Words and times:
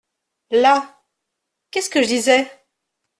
Là!… 0.49 0.99
qu’est-ce 1.69 1.91
que 1.91 2.01
je 2.01 2.07
disais? 2.07 2.49